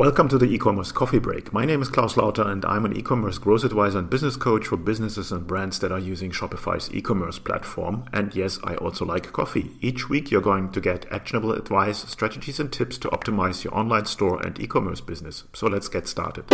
Welcome 0.00 0.30
to 0.30 0.38
the 0.38 0.46
e-commerce 0.46 0.92
coffee 0.92 1.18
break. 1.18 1.52
My 1.52 1.66
name 1.66 1.82
is 1.82 1.90
Claus 1.90 2.16
Lauter 2.16 2.40
and 2.48 2.64
I'm 2.64 2.86
an 2.86 2.96
e-commerce 2.96 3.36
growth 3.36 3.64
advisor 3.64 3.98
and 3.98 4.08
business 4.08 4.34
coach 4.34 4.66
for 4.66 4.78
businesses 4.78 5.30
and 5.30 5.46
brands 5.46 5.78
that 5.80 5.92
are 5.92 5.98
using 5.98 6.30
Shopify's 6.30 6.90
e-commerce 6.94 7.38
platform. 7.38 8.06
And 8.10 8.34
yes, 8.34 8.58
I 8.64 8.76
also 8.76 9.04
like 9.04 9.30
coffee. 9.30 9.72
Each 9.82 10.08
week 10.08 10.30
you're 10.30 10.40
going 10.40 10.72
to 10.72 10.80
get 10.80 11.04
actionable 11.12 11.52
advice, 11.52 11.98
strategies 12.08 12.58
and 12.58 12.72
tips 12.72 12.96
to 12.96 13.08
optimize 13.08 13.62
your 13.62 13.76
online 13.76 14.06
store 14.06 14.40
and 14.40 14.58
e-commerce 14.58 15.02
business. 15.02 15.44
So 15.52 15.66
let's 15.66 15.88
get 15.88 16.08
started. 16.08 16.46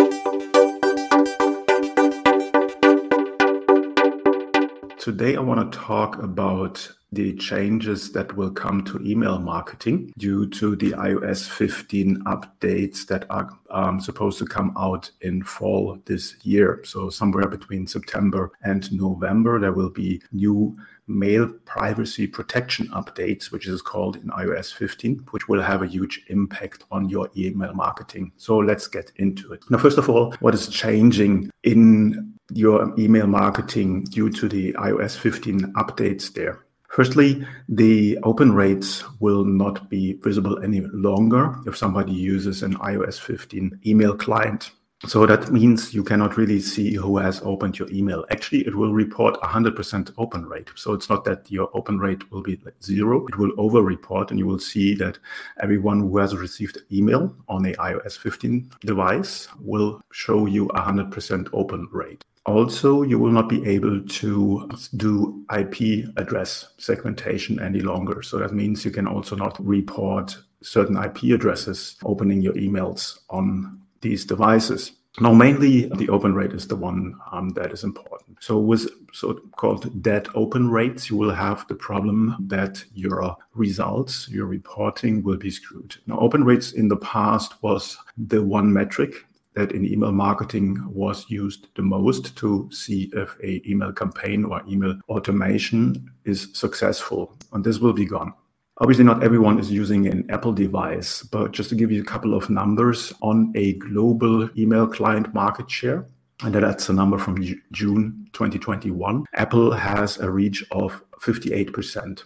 Today 5.07 5.36
I 5.36 5.41
want 5.41 5.70
to 5.70 5.79
talk 5.79 6.20
about 6.20 6.91
the 7.12 7.32
changes 7.36 8.11
that 8.11 8.36
will 8.36 8.50
come 8.50 8.82
to 8.86 9.00
email 9.07 9.39
marketing 9.39 10.12
due 10.18 10.48
to 10.48 10.75
the 10.75 10.90
iOS 10.95 11.48
15 11.48 12.25
updates 12.25 13.07
that 13.07 13.25
are 13.30 13.57
um, 13.71 14.00
supposed 14.00 14.36
to 14.39 14.46
come 14.46 14.75
out 14.77 15.08
in 15.21 15.44
fall 15.44 16.03
this 16.07 16.35
year. 16.43 16.80
So, 16.85 17.08
somewhere 17.08 17.46
between 17.46 17.86
September 17.86 18.50
and 18.64 18.90
November, 18.90 19.61
there 19.61 19.72
will 19.72 19.90
be 19.90 20.21
new 20.32 20.77
mail 21.07 21.52
privacy 21.64 22.27
protection 22.27 22.88
updates, 22.88 23.52
which 23.52 23.68
is 23.68 23.80
called 23.80 24.16
in 24.16 24.25
iOS 24.30 24.75
15, 24.75 25.25
which 25.30 25.46
will 25.49 25.63
have 25.63 25.82
a 25.82 25.86
huge 25.86 26.25
impact 26.30 26.82
on 26.91 27.08
your 27.08 27.30
email 27.36 27.72
marketing. 27.75 28.32
So 28.38 28.58
let's 28.58 28.88
get 28.88 29.13
into 29.14 29.52
it. 29.52 29.63
Now, 29.71 29.79
first 29.79 29.99
of 29.99 30.11
all, 30.11 30.32
what 30.41 30.52
is 30.54 30.66
changing 30.66 31.52
in 31.63 32.36
your 32.53 32.92
email 32.98 33.27
marketing 33.27 34.05
due 34.05 34.31
to 34.31 34.48
the 34.48 34.73
iOS 34.75 35.17
15 35.17 35.73
updates 35.75 36.33
there? 36.33 36.67
Firstly, 36.89 37.47
the 37.69 38.19
open 38.22 38.53
rates 38.53 39.05
will 39.20 39.45
not 39.45 39.91
be 39.91 40.14
visible 40.22 40.62
any 40.62 40.81
longer 40.81 41.55
if 41.67 41.77
somebody 41.77 42.12
uses 42.12 42.62
an 42.62 42.75
iOS 42.77 43.20
15 43.20 43.81
email 43.84 44.17
client. 44.17 44.70
So 45.05 45.27
that 45.27 45.53
means 45.53 45.92
you 45.92 46.03
cannot 46.03 46.39
really 46.39 46.59
see 46.59 46.95
who 46.95 47.19
has 47.19 47.42
opened 47.42 47.78
your 47.78 47.91
email. 47.91 48.25
Actually, 48.30 48.66
it 48.66 48.75
will 48.75 48.94
report 48.94 49.38
100% 49.42 50.14
open 50.16 50.47
rate. 50.47 50.70
So 50.75 50.94
it's 50.94 51.11
not 51.11 51.25
that 51.25 51.50
your 51.50 51.69
open 51.75 51.98
rate 51.98 52.30
will 52.33 52.42
be 52.42 52.58
like 52.64 52.83
zero. 52.83 53.27
It 53.27 53.36
will 53.36 53.53
over 53.58 53.83
report 53.83 54.30
and 54.30 54.38
you 54.38 54.47
will 54.47 54.58
see 54.58 54.94
that 54.94 55.19
everyone 55.61 56.00
who 56.00 56.16
has 56.16 56.34
received 56.34 56.78
email 56.91 57.34
on 57.47 57.66
a 57.66 57.75
iOS 57.75 58.16
15 58.16 58.70
device 58.80 59.48
will 59.61 60.00
show 60.12 60.47
you 60.47 60.69
100% 60.69 61.50
open 61.53 61.88
rate. 61.92 62.25
Also, 62.47 63.03
you 63.03 63.19
will 63.19 63.33
not 63.33 63.50
be 63.50 63.66
able 63.66 64.00
to 64.00 64.70
do 64.97 65.44
IP 65.55 66.06
address 66.16 66.69
segmentation 66.78 67.60
any 67.60 67.81
longer. 67.81 68.22
So 68.22 68.38
that 68.38 68.55
means 68.55 68.84
you 68.84 68.92
can 68.92 69.06
also 69.06 69.36
not 69.36 69.62
report 69.62 70.38
certain 70.62 70.97
IP 70.97 71.34
addresses 71.34 71.97
opening 72.03 72.41
your 72.41 72.55
emails 72.55 73.19
on 73.28 73.83
these 74.06 74.24
devices. 74.24 74.92
Now, 75.18 75.32
mainly 75.32 75.88
the 75.96 76.10
open 76.10 76.34
rate 76.34 76.52
is 76.52 76.68
the 76.68 76.76
one 76.76 77.14
um, 77.32 77.48
that 77.50 77.72
is 77.72 77.84
important. 77.84 78.36
So, 78.40 78.58
with 78.58 78.82
so-called 79.12 80.02
dead 80.02 80.28
open 80.34 80.70
rates, 80.70 81.08
you 81.08 81.16
will 81.16 81.34
have 81.34 81.66
the 81.68 81.74
problem 81.74 82.36
that 82.48 82.84
your 82.94 83.36
results, 83.54 84.28
your 84.28 84.46
reporting 84.46 85.22
will 85.22 85.38
be 85.38 85.50
screwed. 85.50 85.96
Now, 86.06 86.18
open 86.18 86.44
rates 86.44 86.72
in 86.72 86.88
the 86.88 86.98
past 86.98 87.62
was 87.62 87.96
the 88.18 88.42
one 88.42 88.70
metric 88.70 89.12
that 89.54 89.72
in 89.72 89.86
email 89.86 90.12
marketing 90.12 90.68
was 90.86 91.24
used 91.30 91.68
the 91.76 91.82
most 91.82 92.36
to 92.36 92.68
see 92.70 93.10
if 93.14 93.36
a 93.42 93.66
email 93.66 93.92
campaign 93.92 94.44
or 94.44 94.62
email 94.68 94.94
automation 95.08 96.10
is 96.26 96.48
successful 96.52 97.34
and 97.52 97.64
this 97.64 97.78
will 97.78 97.94
be 97.94 98.04
gone 98.04 98.34
obviously 98.78 99.05
not 99.05 99.22
everyone 99.22 99.58
is 99.58 99.70
using 99.70 100.06
an 100.06 100.24
apple 100.30 100.52
device 100.52 101.22
but 101.22 101.52
just 101.52 101.69
to 101.69 101.74
give 101.74 101.91
you 101.91 102.02
a 102.02 102.05
couple 102.05 102.34
of 102.34 102.50
numbers 102.50 103.12
on 103.22 103.52
a 103.55 103.74
global 103.74 104.48
email 104.58 104.86
client 104.86 105.32
market 105.34 105.70
share 105.70 106.06
and 106.42 106.55
that's 106.55 106.88
a 106.88 106.92
number 106.92 107.19
from 107.19 107.42
june 107.72 108.28
2021 108.32 109.24
apple 109.34 109.72
has 109.72 110.19
a 110.19 110.30
reach 110.30 110.64
of 110.70 111.02
58% 111.20 112.22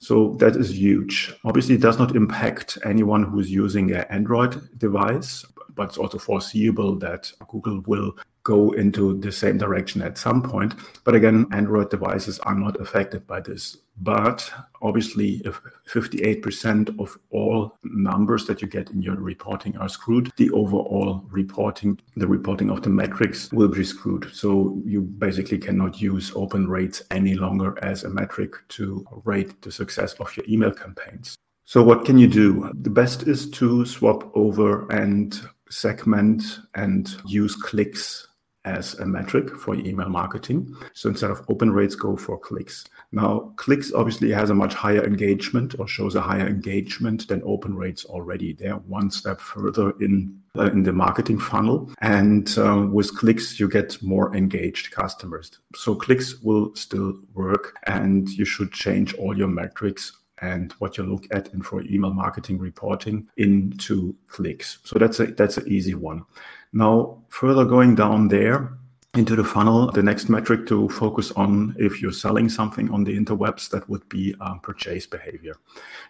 so 0.00 0.34
that 0.38 0.56
is 0.56 0.74
huge. 0.74 1.34
Obviously, 1.44 1.74
it 1.74 1.82
does 1.82 1.98
not 1.98 2.16
impact 2.16 2.78
anyone 2.86 3.22
who's 3.22 3.50
using 3.50 3.92
an 3.92 4.06
Android 4.08 4.78
device, 4.78 5.44
but 5.74 5.88
it's 5.88 5.98
also 5.98 6.18
foreseeable 6.18 6.98
that 7.00 7.30
Google 7.48 7.82
will 7.86 8.16
go 8.42 8.72
into 8.72 9.18
the 9.18 9.32
same 9.32 9.58
direction 9.58 10.02
at 10.02 10.18
some 10.18 10.42
point. 10.42 10.74
But 11.04 11.14
again, 11.14 11.46
Android 11.52 11.90
devices 11.90 12.38
are 12.40 12.54
not 12.54 12.80
affected 12.80 13.26
by 13.26 13.40
this. 13.40 13.76
But 14.02 14.50
obviously, 14.80 15.42
if 15.44 15.60
58% 15.86 16.98
of 16.98 17.18
all 17.30 17.76
numbers 17.84 18.46
that 18.46 18.62
you 18.62 18.68
get 18.68 18.90
in 18.90 19.02
your 19.02 19.16
reporting 19.16 19.76
are 19.76 19.90
screwed, 19.90 20.30
the 20.36 20.50
overall 20.50 21.22
reporting, 21.30 21.98
the 22.16 22.26
reporting 22.26 22.70
of 22.70 22.82
the 22.82 22.88
metrics 22.88 23.52
will 23.52 23.68
be 23.68 23.84
screwed. 23.84 24.30
So 24.32 24.80
you 24.86 25.02
basically 25.02 25.58
cannot 25.58 26.00
use 26.00 26.32
open 26.34 26.66
rates 26.66 27.02
any 27.10 27.34
longer 27.34 27.78
as 27.82 28.04
a 28.04 28.08
metric 28.08 28.54
to 28.70 29.04
rate 29.24 29.60
the 29.60 29.70
success 29.70 30.14
of 30.14 30.34
your 30.34 30.46
email 30.48 30.72
campaigns. 30.72 31.36
So 31.66 31.82
what 31.82 32.04
can 32.04 32.18
you 32.18 32.26
do? 32.26 32.70
The 32.80 32.90
best 32.90 33.28
is 33.28 33.48
to 33.50 33.84
swap 33.84 34.34
over 34.34 34.90
and 34.90 35.38
segment 35.68 36.42
and 36.74 37.14
use 37.26 37.54
clicks 37.54 38.26
as 38.64 38.94
a 38.94 39.06
metric 39.06 39.56
for 39.56 39.74
email 39.74 40.08
marketing. 40.08 40.74
So 40.92 41.08
instead 41.08 41.30
of 41.30 41.44
open 41.48 41.70
rates, 41.72 41.94
go 41.94 42.16
for 42.16 42.38
clicks. 42.38 42.84
Now, 43.12 43.52
clicks 43.56 43.92
obviously 43.92 44.30
has 44.32 44.50
a 44.50 44.54
much 44.54 44.74
higher 44.74 45.04
engagement 45.04 45.74
or 45.78 45.88
shows 45.88 46.14
a 46.14 46.20
higher 46.20 46.46
engagement 46.46 47.26
than 47.28 47.42
open 47.44 47.74
rates 47.74 48.04
already. 48.04 48.52
They're 48.52 48.76
one 48.76 49.10
step 49.10 49.40
further 49.40 49.92
in 50.00 50.40
uh, 50.58 50.70
in 50.72 50.82
the 50.82 50.92
marketing 50.92 51.38
funnel. 51.38 51.90
And 52.00 52.56
uh, 52.58 52.86
with 52.90 53.16
clicks, 53.16 53.58
you 53.58 53.68
get 53.68 54.02
more 54.02 54.34
engaged 54.34 54.90
customers. 54.90 55.50
So 55.74 55.94
clicks 55.94 56.40
will 56.40 56.74
still 56.74 57.14
work, 57.34 57.76
and 57.86 58.28
you 58.28 58.44
should 58.44 58.72
change 58.72 59.14
all 59.14 59.36
your 59.36 59.48
metrics 59.48 60.12
and 60.42 60.72
what 60.74 60.96
you 60.96 61.04
look 61.04 61.26
at 61.32 61.52
in 61.52 61.62
for 61.62 61.82
email 61.82 62.12
marketing 62.12 62.58
reporting 62.58 63.28
into 63.36 64.16
clicks. 64.26 64.78
So 64.84 64.98
that's 64.98 65.20
a 65.20 65.26
that's 65.26 65.58
an 65.58 65.68
easy 65.68 65.94
one. 65.94 66.24
Now, 66.72 67.22
further 67.28 67.64
going 67.64 67.94
down 67.94 68.28
there 68.28 68.76
into 69.14 69.34
the 69.34 69.42
funnel, 69.42 69.90
the 69.90 70.04
next 70.04 70.28
metric 70.28 70.68
to 70.68 70.88
focus 70.88 71.32
on 71.32 71.74
if 71.80 72.00
you're 72.00 72.12
selling 72.12 72.48
something 72.48 72.88
on 72.92 73.02
the 73.02 73.18
interwebs, 73.18 73.68
that 73.70 73.88
would 73.88 74.08
be 74.08 74.36
um, 74.40 74.60
purchase 74.60 75.04
behavior. 75.04 75.54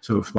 So 0.01 0.19
if 0.19 0.31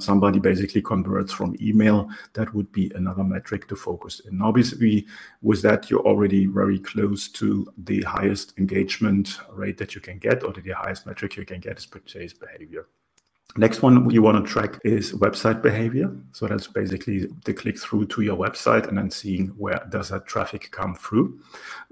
somebody 0.00 0.38
basically 0.38 0.80
converts 0.80 1.32
from 1.32 1.56
email, 1.60 2.08
that 2.34 2.54
would 2.54 2.70
be 2.70 2.92
another 2.94 3.24
metric 3.24 3.66
to 3.68 3.74
focus 3.74 4.20
in. 4.30 4.40
Obviously, 4.40 5.08
with 5.42 5.60
that, 5.62 5.90
you're 5.90 6.06
already 6.06 6.46
very 6.46 6.78
close 6.78 7.28
to 7.30 7.66
the 7.78 8.00
highest 8.02 8.56
engagement 8.58 9.40
rate 9.50 9.76
that 9.78 9.96
you 9.96 10.00
can 10.00 10.18
get, 10.18 10.44
or 10.44 10.52
the 10.52 10.70
highest 10.70 11.04
metric 11.04 11.34
you 11.36 11.44
can 11.44 11.58
get 11.58 11.78
is 11.78 11.86
purchase 11.86 12.32
behavior. 12.32 12.86
Next 13.56 13.82
one 13.82 14.08
you 14.10 14.22
want 14.22 14.44
to 14.44 14.50
track 14.50 14.78
is 14.84 15.12
website 15.12 15.62
behavior. 15.62 16.14
So 16.32 16.46
that's 16.46 16.66
basically 16.66 17.26
the 17.44 17.54
click 17.54 17.78
through 17.78 18.06
to 18.06 18.20
your 18.20 18.36
website 18.36 18.86
and 18.86 18.98
then 18.98 19.10
seeing 19.10 19.48
where 19.56 19.84
does 19.90 20.10
that 20.10 20.26
traffic 20.26 20.70
come 20.70 20.94
through. 20.94 21.40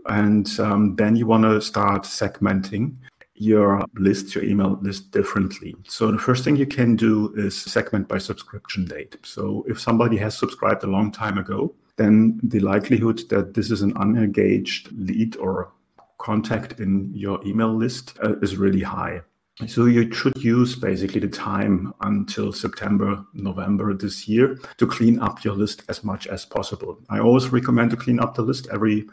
And 0.07 0.49
um, 0.61 0.97
then 0.97 1.17
you 1.17 1.27
want 1.27 1.45
to 1.45 1.61
start 1.61 2.05
segmenting 2.05 2.95
your 3.35 3.85
list, 3.95 4.35
your 4.35 4.45
email 4.45 4.79
list 4.81 5.11
differently. 5.11 5.75
So 5.89 6.11
the 6.11 6.19
first 6.19 6.45
thing 6.45 6.57
you 6.57 6.67
can 6.67 6.97
do 6.97 7.33
is 7.37 7.61
segment 7.61 8.09
by 8.09 8.19
subscription 8.19 8.85
date. 8.85 9.17
So 9.25 9.65
if 9.69 9.81
somebody 9.81 10.17
has 10.19 10.37
subscribed 10.37 10.85
a 10.85 10.89
long 10.89 11.11
time 11.11 11.39
ago, 11.39 11.75
then 11.97 12.41
the 12.43 12.61
likelihood 12.61 13.23
that 13.31 13.55
this 13.55 13.71
is 13.71 13.83
an 13.83 13.97
unengaged 13.97 14.93
lead 14.93 15.37
or 15.37 15.73
contact 16.19 16.81
in 16.81 17.11
your 17.15 17.45
email 17.47 17.75
list 17.75 18.17
uh, 18.23 18.39
is 18.41 18.57
really 18.57 18.83
high. 18.83 19.21
So 19.65 19.87
you 19.87 20.13
should 20.13 20.37
use 20.37 20.77
basically 20.77 21.21
the 21.21 21.29
time 21.29 21.95
until 22.03 22.53
September, 22.53 23.25
November 23.33 23.95
this 23.95 24.29
year 24.29 24.59
to 24.77 24.87
clean 24.87 25.19
up 25.21 25.45
your 25.45 25.55
list 25.55 25.83
as 25.89 26.05
much 26.05 26.27
as 26.27 26.45
possible. 26.45 26.99
I 27.09 27.21
always 27.21 27.49
recommend 27.49 27.91
to 27.93 27.97
clean 27.97 28.21
up 28.21 28.35
the 28.35 28.43
list 28.43 28.69
every 28.71 29.09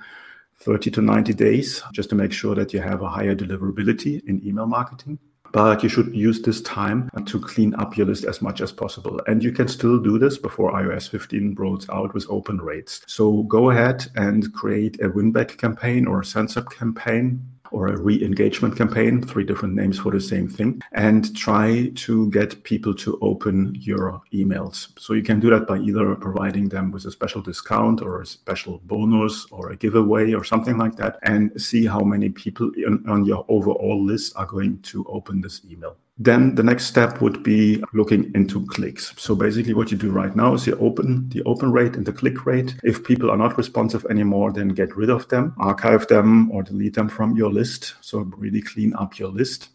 30 0.57 0.91
to 0.91 1.01
90 1.01 1.33
days 1.33 1.81
just 1.93 2.09
to 2.09 2.15
make 2.15 2.33
sure 2.33 2.55
that 2.55 2.73
you 2.73 2.81
have 2.81 3.01
a 3.01 3.09
higher 3.09 3.35
deliverability 3.35 4.21
in 4.27 4.45
email 4.45 4.65
marketing. 4.67 5.17
But 5.53 5.81
you 5.81 5.87
should 5.87 6.13
use 6.13 6.41
this 6.41 6.61
time 6.61 7.09
to 7.25 7.39
clean 7.39 7.73
up 7.75 7.95
your 7.95 8.07
list 8.07 8.25
as 8.25 8.41
much 8.41 8.59
as 8.59 8.71
possible. 8.71 9.21
And 9.27 9.41
you 9.41 9.51
can 9.51 9.67
still 9.69 9.99
do 9.99 10.17
this 10.17 10.37
before 10.37 10.73
iOS 10.73 11.07
15 11.07 11.55
rolls 11.55 11.87
out 11.89 12.13
with 12.13 12.25
open 12.29 12.57
rates. 12.57 13.01
So 13.07 13.43
go 13.43 13.69
ahead 13.69 14.07
and 14.15 14.51
create 14.53 15.01
a 15.01 15.09
win 15.09 15.31
back 15.31 15.57
campaign 15.57 16.05
or 16.05 16.21
a 16.21 16.25
sunset 16.25 16.69
campaign 16.69 17.45
or 17.73 17.87
a 17.87 17.99
re-engagement 17.99 18.77
campaign, 18.77 19.21
three 19.21 19.43
different 19.43 19.73
names 19.73 19.99
for 19.99 20.11
the 20.11 20.21
same 20.21 20.47
thing, 20.47 20.81
and 20.93 21.35
try 21.35 21.91
to 21.95 22.29
get 22.29 22.63
people 22.63 22.93
to 22.93 23.17
open 23.21 23.75
your 23.79 24.21
emails. 24.31 24.87
So 24.99 25.13
you 25.13 25.23
can 25.23 25.39
do 25.39 25.49
that 25.49 25.67
by 25.67 25.77
either 25.79 26.15
providing 26.15 26.69
them 26.69 26.91
with 26.91 27.05
a 27.05 27.11
special 27.11 27.41
discount 27.41 28.01
or 28.01 28.21
a 28.21 28.25
special 28.25 28.79
bonus 28.85 29.47
or 29.51 29.71
a 29.71 29.75
giveaway 29.75 30.33
or 30.33 30.43
something 30.43 30.77
like 30.77 30.95
that, 30.97 31.17
and 31.23 31.51
see 31.59 31.85
how 31.85 32.01
many 32.01 32.29
people 32.29 32.71
on 33.07 33.25
your 33.25 33.43
overall 33.49 34.01
list 34.01 34.33
are 34.35 34.45
going 34.45 34.79
to 34.83 35.03
open 35.09 35.41
this 35.41 35.61
email. 35.69 35.97
Then 36.23 36.55
the 36.55 36.63
next 36.63 36.85
step 36.85 37.21
would 37.21 37.43
be 37.43 37.83
looking 37.91 38.31
into 38.33 38.65
clicks. 38.67 39.13
So 39.17 39.35
basically 39.35 39.73
what 39.73 39.91
you 39.91 39.97
do 39.97 40.09
right 40.09 40.33
now 40.33 40.53
is 40.53 40.65
you 40.65 40.77
open 40.77 41.27
the 41.27 41.43
open 41.43 41.69
rate 41.69 41.97
and 41.97 42.05
the 42.05 42.13
click 42.13 42.45
rate. 42.45 42.75
If 42.81 43.03
people 43.03 43.29
are 43.29 43.35
not 43.35 43.57
responsive 43.57 44.05
anymore, 44.09 44.53
then 44.53 44.69
get 44.69 44.95
rid 44.95 45.09
of 45.09 45.27
them, 45.27 45.53
archive 45.59 46.07
them 46.07 46.49
or 46.49 46.63
delete 46.63 46.93
them 46.93 47.09
from 47.09 47.35
your 47.35 47.51
list. 47.51 47.95
So 47.99 48.19
really 48.37 48.61
clean 48.61 48.93
up 48.95 49.19
your 49.19 49.27
list 49.27 49.67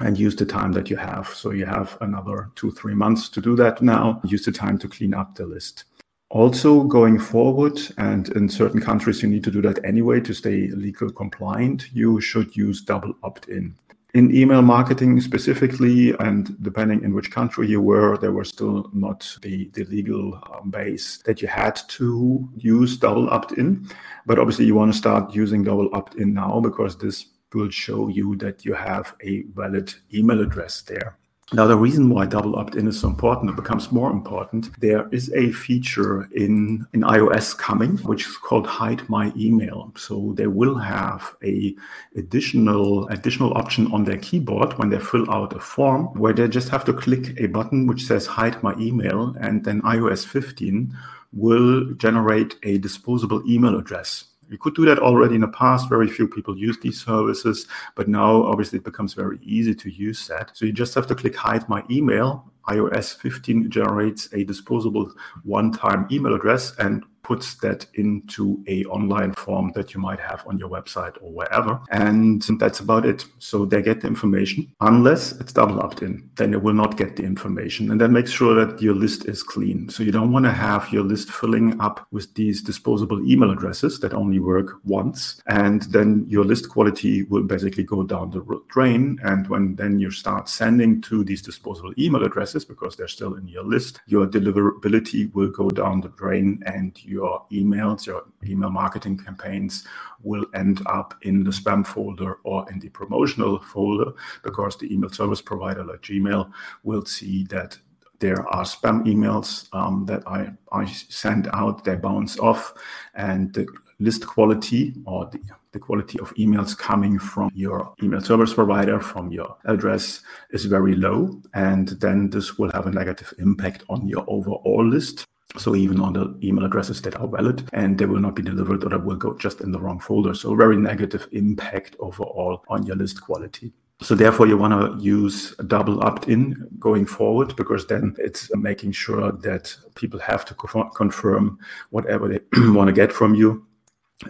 and 0.00 0.18
use 0.18 0.36
the 0.36 0.44
time 0.44 0.72
that 0.72 0.90
you 0.90 0.96
have. 0.96 1.28
So 1.28 1.52
you 1.52 1.64
have 1.64 1.96
another 2.02 2.50
two, 2.54 2.70
three 2.70 2.94
months 2.94 3.30
to 3.30 3.40
do 3.40 3.56
that 3.56 3.80
now. 3.80 4.20
Use 4.24 4.44
the 4.44 4.52
time 4.52 4.76
to 4.80 4.88
clean 4.88 5.14
up 5.14 5.36
the 5.36 5.46
list. 5.46 5.84
Also, 6.28 6.82
going 6.82 7.18
forward, 7.18 7.80
and 7.96 8.28
in 8.36 8.50
certain 8.50 8.82
countries, 8.82 9.22
you 9.22 9.28
need 9.30 9.44
to 9.44 9.50
do 9.50 9.62
that 9.62 9.82
anyway 9.82 10.20
to 10.20 10.34
stay 10.34 10.68
legal 10.68 11.10
compliant, 11.10 11.88
you 11.94 12.20
should 12.20 12.54
use 12.54 12.82
double 12.82 13.14
opt 13.22 13.48
in. 13.48 13.74
In 14.14 14.34
email 14.34 14.62
marketing 14.62 15.20
specifically, 15.20 16.14
and 16.18 16.56
depending 16.62 17.04
in 17.04 17.12
which 17.12 17.30
country 17.30 17.68
you 17.68 17.82
were, 17.82 18.16
there 18.16 18.32
was 18.32 18.48
still 18.48 18.88
not 18.94 19.36
the, 19.42 19.68
the 19.74 19.84
legal 19.84 20.42
um, 20.50 20.70
base 20.70 21.18
that 21.26 21.42
you 21.42 21.48
had 21.48 21.78
to 21.88 22.48
use 22.56 22.96
double 22.96 23.28
opt 23.28 23.52
in. 23.52 23.86
But 24.24 24.38
obviously, 24.38 24.64
you 24.64 24.74
want 24.74 24.92
to 24.92 24.98
start 24.98 25.34
using 25.34 25.62
double 25.62 25.90
opt 25.94 26.14
in 26.14 26.32
now 26.32 26.58
because 26.58 26.96
this 26.96 27.26
will 27.52 27.68
show 27.68 28.08
you 28.08 28.34
that 28.36 28.64
you 28.64 28.72
have 28.72 29.14
a 29.22 29.42
valid 29.54 29.92
email 30.14 30.40
address 30.40 30.80
there. 30.80 31.18
Now, 31.54 31.66
the 31.66 31.78
reason 31.78 32.10
why 32.10 32.26
double 32.26 32.56
opt-in 32.56 32.86
is 32.86 33.00
so 33.00 33.08
important, 33.08 33.50
it 33.50 33.56
becomes 33.56 33.90
more 33.90 34.10
important. 34.10 34.78
There 34.80 35.08
is 35.10 35.32
a 35.32 35.50
feature 35.52 36.28
in, 36.32 36.86
in 36.92 37.00
iOS 37.00 37.56
coming, 37.56 37.96
which 37.98 38.26
is 38.26 38.36
called 38.36 38.66
hide 38.66 39.08
my 39.08 39.32
email. 39.34 39.90
So 39.96 40.34
they 40.36 40.46
will 40.46 40.74
have 40.74 41.34
a 41.42 41.74
additional 42.16 43.08
additional 43.08 43.54
option 43.54 43.90
on 43.92 44.04
their 44.04 44.18
keyboard 44.18 44.76
when 44.78 44.90
they 44.90 44.98
fill 44.98 45.30
out 45.30 45.56
a 45.56 45.60
form 45.60 46.06
where 46.18 46.34
they 46.34 46.48
just 46.48 46.68
have 46.68 46.84
to 46.84 46.92
click 46.92 47.40
a 47.40 47.46
button 47.46 47.86
which 47.86 48.04
says 48.04 48.26
hide 48.26 48.62
my 48.62 48.74
email 48.76 49.34
and 49.40 49.64
then 49.64 49.80
iOS 49.82 50.26
15 50.26 50.94
will 51.32 51.94
generate 51.94 52.56
a 52.62 52.76
disposable 52.78 53.42
email 53.48 53.78
address 53.78 54.24
you 54.50 54.58
could 54.58 54.74
do 54.74 54.84
that 54.86 54.98
already 54.98 55.34
in 55.34 55.42
the 55.42 55.48
past. 55.48 55.88
Very 55.88 56.08
few 56.08 56.28
people 56.28 56.56
use 56.56 56.78
these 56.80 57.04
services, 57.04 57.66
but 57.94 58.08
now 58.08 58.42
obviously 58.44 58.78
it 58.78 58.84
becomes 58.84 59.14
very 59.14 59.38
easy 59.42 59.74
to 59.74 59.90
use 59.90 60.26
that. 60.28 60.50
So 60.54 60.64
you 60.66 60.72
just 60.72 60.94
have 60.94 61.06
to 61.08 61.14
click 61.14 61.36
hide 61.36 61.68
my 61.68 61.84
email. 61.90 62.50
iOS 62.68 63.16
15 63.16 63.70
generates 63.70 64.32
a 64.32 64.44
disposable 64.44 65.12
one-time 65.44 66.06
email 66.10 66.34
address 66.34 66.74
and 66.78 67.04
puts 67.28 67.56
that 67.56 67.84
into 67.94 68.42
a 68.68 68.84
online 68.86 69.34
form 69.34 69.70
that 69.74 69.92
you 69.92 70.00
might 70.00 70.18
have 70.18 70.42
on 70.46 70.56
your 70.58 70.70
website 70.70 71.14
or 71.20 71.30
wherever. 71.30 71.78
And 71.90 72.42
that's 72.58 72.80
about 72.80 73.04
it. 73.04 73.26
So 73.38 73.66
they 73.66 73.82
get 73.82 74.00
the 74.00 74.06
information 74.06 74.72
unless 74.80 75.32
it's 75.32 75.52
double 75.52 75.80
opt-in, 75.80 76.14
then 76.36 76.52
they 76.52 76.56
will 76.56 76.72
not 76.72 76.96
get 76.96 77.16
the 77.16 77.24
information. 77.24 77.90
And 77.90 78.00
that 78.00 78.08
makes 78.08 78.30
sure 78.30 78.54
that 78.54 78.80
your 78.80 78.94
list 78.94 79.26
is 79.26 79.42
clean. 79.42 79.90
So 79.90 80.02
you 80.02 80.12
don't 80.12 80.32
want 80.32 80.46
to 80.46 80.52
have 80.52 80.90
your 80.90 81.04
list 81.04 81.30
filling 81.30 81.78
up 81.80 82.06
with 82.10 82.32
these 82.34 82.62
disposable 82.62 83.20
email 83.30 83.50
addresses 83.50 84.00
that 84.00 84.14
only 84.14 84.40
work 84.40 84.78
once. 84.84 85.42
And 85.46 85.82
then 85.82 86.24
your 86.28 86.44
list 86.44 86.70
quality 86.70 87.24
will 87.24 87.42
basically 87.42 87.84
go 87.84 88.04
down 88.04 88.30
the 88.30 88.42
drain. 88.68 89.18
And 89.22 89.46
when 89.48 89.76
then 89.76 90.00
you 90.00 90.10
start 90.10 90.48
sending 90.48 91.02
to 91.02 91.24
these 91.24 91.42
disposable 91.42 91.92
email 91.98 92.24
addresses, 92.24 92.64
because 92.64 92.96
they're 92.96 93.08
still 93.08 93.34
in 93.34 93.48
your 93.48 93.64
list, 93.64 94.00
your 94.06 94.26
deliverability 94.26 95.30
will 95.34 95.50
go 95.50 95.68
down 95.68 96.00
the 96.00 96.08
drain 96.08 96.62
and 96.64 96.98
you 97.04 97.17
your 97.18 97.44
emails, 97.50 98.06
your 98.06 98.22
email 98.44 98.70
marketing 98.70 99.18
campaigns 99.18 99.84
will 100.22 100.46
end 100.54 100.80
up 100.86 101.14
in 101.22 101.42
the 101.42 101.50
spam 101.50 101.84
folder 101.84 102.38
or 102.44 102.70
in 102.70 102.78
the 102.78 102.90
promotional 102.90 103.58
folder 103.72 104.12
because 104.44 104.76
the 104.76 104.92
email 104.92 105.10
service 105.10 105.42
provider 105.42 105.84
like 105.84 106.02
Gmail 106.02 106.50
will 106.84 107.04
see 107.04 107.44
that 107.44 107.78
there 108.20 108.40
are 108.48 108.64
spam 108.64 109.04
emails 109.12 109.68
um, 109.72 110.04
that 110.06 110.22
I, 110.26 110.50
I 110.72 110.84
send 110.86 111.48
out, 111.52 111.84
they 111.84 111.96
bounce 111.96 112.38
off, 112.38 112.74
and 113.14 113.52
the 113.54 113.66
list 114.00 114.26
quality 114.26 114.94
or 115.06 115.28
the, 115.32 115.40
the 115.72 115.78
quality 115.78 116.18
of 116.20 116.34
emails 116.34 116.76
coming 116.76 117.18
from 117.18 117.50
your 117.54 117.94
email 118.02 118.20
service 118.20 118.54
provider, 118.54 119.00
from 119.00 119.30
your 119.30 119.56
address, 119.64 120.22
is 120.50 120.64
very 120.64 120.94
low. 120.94 121.40
And 121.54 121.88
then 122.00 122.30
this 122.30 122.58
will 122.58 122.72
have 122.72 122.86
a 122.86 122.92
negative 122.92 123.32
impact 123.38 123.84
on 123.88 124.08
your 124.08 124.24
overall 124.28 124.84
list. 124.86 125.24
So 125.56 125.74
even 125.74 126.00
on 126.00 126.12
the 126.12 126.38
email 126.42 126.66
addresses 126.66 127.00
that 127.02 127.16
are 127.16 127.26
valid 127.26 127.68
and 127.72 127.96
they 127.96 128.04
will 128.04 128.20
not 128.20 128.36
be 128.36 128.42
delivered 128.42 128.84
or 128.84 128.90
they 128.90 128.96
will 128.96 129.16
go 129.16 129.34
just 129.38 129.62
in 129.62 129.72
the 129.72 129.80
wrong 129.80 129.98
folder. 129.98 130.34
So 130.34 130.54
very 130.54 130.76
negative 130.76 131.26
impact 131.32 131.96
overall 132.00 132.64
on 132.68 132.84
your 132.84 132.96
list 132.96 133.22
quality. 133.22 133.72
So 134.00 134.14
therefore 134.14 134.46
you 134.46 134.56
want 134.56 134.74
to 134.74 135.02
use 135.02 135.56
double 135.66 136.04
opt-in 136.04 136.68
going 136.78 137.06
forward 137.06 137.56
because 137.56 137.86
then 137.86 138.14
it's 138.18 138.54
making 138.54 138.92
sure 138.92 139.32
that 139.32 139.74
people 139.94 140.20
have 140.20 140.44
to 140.44 140.54
confirm 140.54 141.58
whatever 141.90 142.28
they 142.28 142.40
want 142.70 142.88
to 142.88 142.92
get 142.92 143.12
from 143.12 143.34
you. 143.34 143.66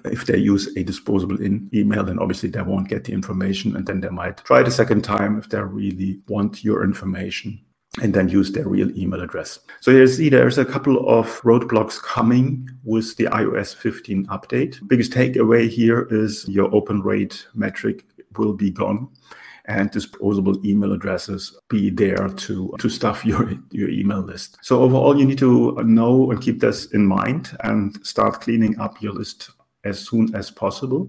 If 0.05 0.27
they 0.27 0.39
use 0.39 0.69
a 0.77 0.85
disposable 0.85 1.41
in 1.41 1.69
email, 1.75 2.05
then 2.05 2.19
obviously 2.19 2.49
they 2.49 2.63
won't 2.63 2.89
get 2.89 3.05
the 3.05 3.13
information 3.13 3.75
and 3.75 3.87
then 3.87 4.01
they 4.01 4.11
might 4.11 4.39
try 4.39 4.61
it 4.61 4.69
a 4.69 4.71
second 4.71 5.03
time 5.03 5.39
if 5.39 5.49
they 5.49 5.61
really 5.61 6.21
want 6.29 6.63
your 6.63 6.85
information 6.85 7.61
and 8.03 8.15
then 8.15 8.29
use 8.29 8.53
their 8.53 8.69
real 8.69 8.97
email 8.97 9.21
address. 9.21 9.59
So 9.81 9.91
you 9.91 10.07
see 10.07 10.29
there's 10.29 10.59
a 10.59 10.65
couple 10.65 11.09
of 11.09 11.41
roadblocks 11.43 12.01
coming 12.01 12.69
with 12.85 13.17
the 13.17 13.25
iOS 13.25 13.75
15 13.75 14.27
update. 14.27 14.87
Biggest 14.87 15.13
takeaway 15.13 15.69
here 15.69 16.07
is 16.11 16.47
your 16.49 16.73
open 16.75 17.01
rate 17.03 17.47
metric 17.55 18.05
will 18.37 18.53
be 18.53 18.71
gone 18.71 19.09
and 19.69 19.91
disposable 19.91 20.65
email 20.67 20.93
addresses 20.93 21.59
be 21.69 21.91
there 21.91 22.29
to, 22.29 22.75
to 22.79 22.89
stuff 22.89 23.25
your, 23.25 23.53
your 23.71 23.91
email 23.91 24.21
list. 24.21 24.59
So 24.63 24.83
overall, 24.83 25.19
you 25.19 25.27
need 25.27 25.39
to 25.39 25.77
know 25.85 26.31
and 26.31 26.41
keep 26.41 26.61
this 26.61 26.87
in 26.87 27.07
mind 27.07 27.57
and 27.65 28.05
start 28.05 28.41
cleaning 28.41 28.79
up 28.81 29.01
your 29.03 29.13
list 29.13 29.51
as 29.85 30.07
soon 30.09 30.35
as 30.35 30.51
possible. 30.51 31.09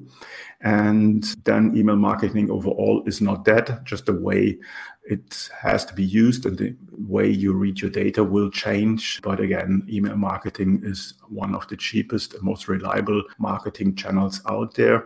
And 0.62 1.24
then 1.44 1.76
email 1.76 1.96
marketing 1.96 2.52
overall 2.52 3.04
is 3.06 3.22
not 3.22 3.46
dead, 3.46 3.82
just 3.84 4.06
the 4.06 4.14
way 4.14 4.60
it 5.04 5.50
has 5.60 5.86
to 5.86 5.94
be 5.94 6.04
used 6.04 6.46
and 6.46 6.58
the 6.58 6.76
way 6.92 7.28
you 7.28 7.54
read 7.54 7.82
your 7.82 7.90
data 7.90 8.24
will 8.24 8.52
change. 8.52 9.22
But 9.24 9.40
again, 9.40 9.88
email 9.90 10.16
marketing 10.16 10.82
is 10.84 11.16
one 11.28 11.56
of 11.56 11.68
the 11.68 11.78
cheapest 11.78 12.36
and 12.36 12.44
most 12.44 12.68
reliable 12.68 13.24
marketing 13.40 13.96
channels 13.96 14.42
out 14.48 14.76
there. 14.76 15.06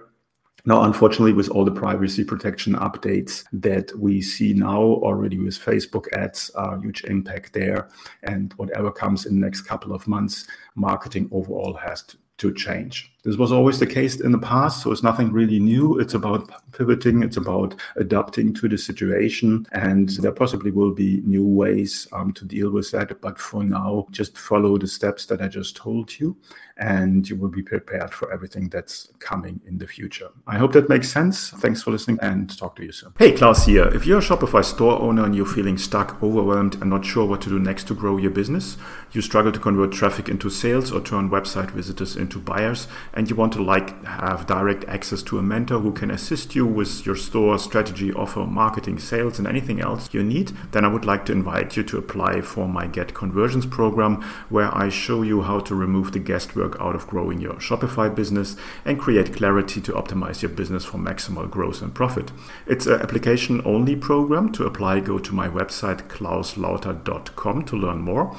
Now, 0.66 0.84
unfortunately, 0.84 1.34
with 1.34 1.50
all 1.50 1.66
the 1.66 1.72
privacy 1.72 2.24
protection 2.24 2.74
updates 2.76 3.44
that 3.52 3.92
we 3.98 4.22
see 4.22 4.54
now 4.54 4.82
already 4.82 5.38
with 5.38 5.60
Facebook 5.60 6.12
ads, 6.14 6.52
a 6.56 6.80
huge 6.80 7.04
impact 7.04 7.52
there. 7.52 7.90
And 8.24 8.54
whatever 8.54 8.90
comes 8.90 9.26
in 9.26 9.40
the 9.40 9.46
next 9.46 9.64
couple 9.64 9.94
of 9.94 10.08
months, 10.08 10.48
marketing 10.76 11.28
overall 11.34 11.74
has 11.74 12.04
to, 12.04 12.18
to 12.38 12.54
change. 12.54 13.13
This 13.24 13.38
was 13.38 13.54
always 13.54 13.80
the 13.80 13.88
case 13.88 14.20
in 14.20 14.34
the 14.34 14.38
past, 14.38 14.84
so 14.84 14.92
it's 14.92 15.02
nothing 15.02 15.32
really 15.32 15.58
new. 15.58 15.98
It's 15.98 16.14
about 16.14 16.52
pivoting, 16.74 17.24
it's 17.24 17.38
about 17.38 17.74
adapting 17.96 18.54
to 18.56 18.68
the 18.68 18.78
situation, 18.78 19.66
and 19.72 20.10
there 20.10 20.34
possibly 20.34 20.72
will 20.72 20.92
be 20.92 21.22
new 21.24 21.48
ways 21.48 22.06
um, 22.12 22.34
to 22.34 22.44
deal 22.44 22.70
with 22.70 22.92
that. 22.92 23.22
But 23.22 23.40
for 23.40 23.64
now, 23.64 24.08
just 24.12 24.38
follow 24.38 24.78
the 24.78 24.88
steps 24.88 25.26
that 25.28 25.42
I 25.42 25.48
just 25.48 25.78
told 25.78 26.20
you, 26.20 26.36
and 26.76 27.30
you 27.30 27.38
will 27.38 27.48
be 27.48 27.62
prepared 27.62 28.14
for 28.14 28.30
everything 28.30 28.68
that's 28.68 29.10
coming 29.20 29.62
in 29.66 29.78
the 29.78 29.88
future. 29.88 30.28
I 30.46 30.58
hope 30.58 30.74
that 30.74 30.90
makes 30.90 31.10
sense. 31.10 31.52
Thanks 31.52 31.82
for 31.82 31.92
listening, 31.92 32.20
and 32.22 32.58
talk 32.58 32.76
to 32.76 32.84
you 32.84 32.92
soon. 32.92 33.14
Hey, 33.18 33.32
Claus 33.32 33.66
here. 33.66 33.88
If 33.96 34.06
you're 34.06 34.20
a 34.20 34.22
Shopify 34.22 34.66
store 34.66 35.00
owner 35.02 35.24
and 35.24 35.34
you're 35.34 35.46
feeling 35.46 35.78
stuck, 35.78 36.22
overwhelmed, 36.22 36.76
and 36.82 36.90
not 36.90 37.06
sure 37.06 37.26
what 37.26 37.40
to 37.44 37.50
do 37.50 37.58
next 37.58 37.88
to 37.88 37.94
grow 37.94 38.18
your 38.18 38.32
business, 38.32 38.76
you 39.14 39.22
struggle 39.22 39.54
to 39.54 39.60
convert 39.60 39.94
traffic 39.94 40.28
into 40.28 40.50
sales 40.50 40.92
or 40.92 41.00
turn 41.00 41.30
website 41.30 41.72
visitors 41.72 42.18
into 42.18 42.38
buyers 42.38 42.90
and 43.14 43.30
you 43.30 43.36
want 43.36 43.54
to 43.54 43.64
like 43.64 44.04
have 44.06 44.48
direct 44.48 44.84
access 44.86 45.22
to 45.24 45.38
a 45.38 45.42
mentor 45.42 45.80
who 45.80 45.92
can 45.92 46.10
assist 46.10 46.56
you 46.56 46.66
with 46.66 47.06
your 47.06 47.16
store 47.16 47.60
strategy, 47.60 48.12
offer, 48.12 48.46
marketing, 48.46 48.98
sales, 49.00 49.38
and 49.38 49.48
anything 49.48 49.80
else 49.80 50.14
you 50.14 50.24
need, 50.24 50.52
then 50.72 50.84
I 50.84 50.88
would 50.88 51.06
like 51.06 51.26
to 51.26 51.32
invite 51.32 51.78
you 51.78 51.84
to 51.84 51.98
apply 51.98 52.42
for 52.42 52.68
my 52.68 52.88
Get 52.88 53.14
Conversions 53.14 53.66
program, 53.66 54.22
where 54.50 54.76
I 54.76 54.90
show 54.90 55.22
you 55.22 55.44
how 55.44 55.60
to 55.60 55.76
remove 55.76 56.12
the 56.12 56.20
guesswork 56.20 56.76
out 56.80 56.96
of 56.96 57.08
growing 57.08 57.40
your 57.40 57.56
Shopify 57.56 58.14
business 58.14 58.56
and 58.86 59.00
create 59.00 59.36
clarity 59.36 59.82
to 59.82 59.94
optimize 59.94 60.42
your 60.42 60.52
business 60.52 60.86
for 60.86 60.98
maximal 60.98 61.50
growth 61.50 61.82
and 61.82 61.94
profit. 61.94 62.32
It's 62.66 62.88
an 62.88 63.02
application 63.02 63.62
only 63.66 63.96
program. 63.96 64.52
To 64.54 64.66
apply, 64.66 65.02
go 65.02 65.20
to 65.20 65.34
my 65.34 65.48
website 65.48 66.08
clauslauter.com 66.08 67.66
to 67.66 67.76
learn 67.76 68.02
more. 68.02 68.36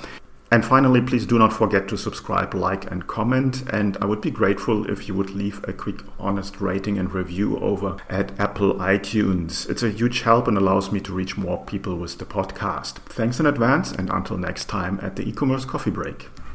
And 0.54 0.64
finally, 0.64 1.00
please 1.00 1.26
do 1.26 1.36
not 1.36 1.52
forget 1.52 1.88
to 1.88 1.96
subscribe, 1.96 2.54
like, 2.54 2.88
and 2.88 3.08
comment. 3.08 3.64
And 3.72 3.96
I 4.00 4.06
would 4.06 4.20
be 4.20 4.30
grateful 4.30 4.88
if 4.88 5.08
you 5.08 5.14
would 5.14 5.30
leave 5.30 5.60
a 5.66 5.72
quick, 5.72 6.02
honest 6.16 6.60
rating 6.60 6.96
and 6.96 7.12
review 7.12 7.58
over 7.58 7.96
at 8.08 8.38
Apple 8.38 8.74
iTunes. 8.74 9.68
It's 9.68 9.82
a 9.82 9.90
huge 9.90 10.20
help 10.20 10.46
and 10.46 10.56
allows 10.56 10.92
me 10.92 11.00
to 11.00 11.12
reach 11.12 11.36
more 11.36 11.64
people 11.64 11.96
with 11.96 12.18
the 12.18 12.24
podcast. 12.24 12.98
Thanks 12.98 13.40
in 13.40 13.46
advance, 13.46 13.90
and 13.90 14.08
until 14.10 14.38
next 14.38 14.66
time 14.66 15.00
at 15.02 15.16
the 15.16 15.28
e 15.28 15.32
commerce 15.32 15.64
coffee 15.64 15.90
break. 15.90 16.28